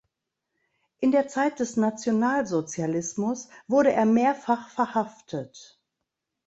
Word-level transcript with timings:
In 0.99 1.11
der 1.11 1.27
Zeit 1.27 1.59
des 1.59 1.77
Nationalsozialismus 1.77 3.49
wurde 3.67 3.91
er 3.93 4.07
mehrfach 4.07 4.67
verhaftet. 4.69 5.79